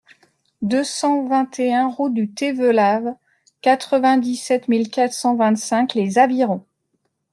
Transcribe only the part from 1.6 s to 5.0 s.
un route du Tévelave, quatre-vingt-dix-sept mille